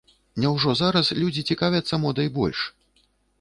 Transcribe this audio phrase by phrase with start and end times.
[0.45, 2.65] Няўжо зараз людзі цікавяцца модай больш?